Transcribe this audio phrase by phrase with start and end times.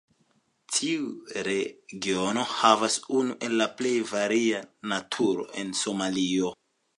[0.75, 1.09] Tiu
[1.47, 4.63] regiono havas unu el la plej varia
[4.95, 6.53] naturo en Somalio.